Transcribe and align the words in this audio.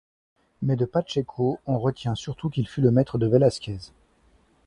Mais 0.63 0.75
de 0.75 0.85
Pacheco, 0.85 1.59
on 1.67 1.77
retient 1.77 2.15
surtout 2.15 2.49
qu'il 2.49 2.67
fut 2.67 2.81
le 2.81 2.89
maître 2.89 3.19
de 3.19 3.27
Vélasquez. 3.27 3.77